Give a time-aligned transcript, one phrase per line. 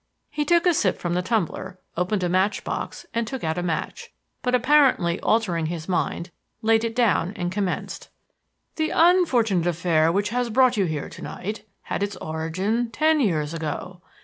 [0.31, 3.61] He took a sip from the tumbler, opened a match box and took out a
[3.61, 4.09] match,
[4.41, 6.31] but apparently altering his mind,
[6.63, 8.09] laid it down and commenced:
[8.77, 13.53] "The unfortunate affair which has brought you here to night, had its origin ten years
[13.53, 14.01] ago.